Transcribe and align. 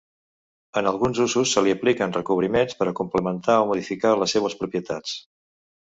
En 0.79 0.87
alguns 0.91 1.19
usos, 1.25 1.51
se 1.57 1.63
li 1.67 1.75
apliquen 1.75 2.15
recobriments 2.17 2.79
per 2.79 2.89
a 2.93 2.97
complementar 3.03 3.59
o 3.59 3.69
modificar 3.73 4.15
les 4.23 4.35
seues 4.37 4.57
propietats. 4.63 5.15